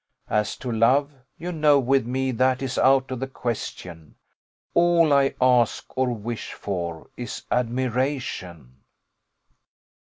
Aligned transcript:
As 0.31 0.57
to 0.57 0.71
love, 0.71 1.13
you 1.37 1.51
know 1.51 1.77
with 1.79 2.07
me 2.07 2.31
that 2.31 2.63
is 2.63 2.79
out 2.79 3.11
of 3.11 3.19
the 3.19 3.27
question; 3.27 4.15
all 4.73 5.13
I 5.13 5.35
ask 5.39 5.95
or 5.95 6.11
wish 6.11 6.53
for 6.53 7.11
is 7.15 7.43
admiration." 7.51 8.77